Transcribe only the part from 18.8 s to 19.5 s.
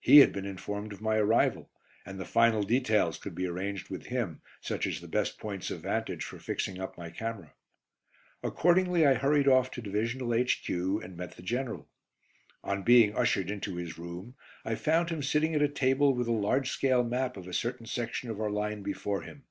before him.